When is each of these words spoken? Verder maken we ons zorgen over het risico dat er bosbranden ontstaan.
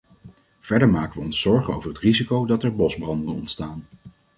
Verder 0.59 0.89
maken 0.89 1.19
we 1.19 1.25
ons 1.25 1.41
zorgen 1.41 1.73
over 1.73 1.89
het 1.89 1.99
risico 1.99 2.45
dat 2.45 2.63
er 2.63 2.75
bosbranden 2.75 3.33
ontstaan. 3.35 3.85